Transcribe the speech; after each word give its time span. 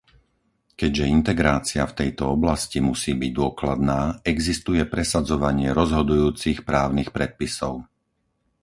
Keďže 0.79 1.05
integrácia 1.17 1.83
v 1.87 1.93
tejto 2.01 2.23
oblasti 2.37 2.77
musí 2.89 3.11
byť 3.21 3.31
dôkladná, 3.39 4.01
existuje 4.33 4.81
presadzovanie 4.93 5.69
rozhodujúcich 5.79 6.57
právnych 6.69 7.09
predpisov. 7.17 7.73